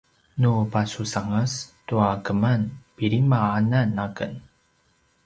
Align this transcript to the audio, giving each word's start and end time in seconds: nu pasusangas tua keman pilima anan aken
nu 0.41 0.51
pasusangas 0.73 1.53
tua 1.87 2.09
keman 2.25 2.61
pilima 2.97 3.39
anan 3.57 3.89
aken 4.05 4.33